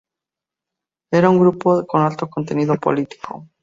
[1.11, 3.47] Era un grupo con alto contenido político.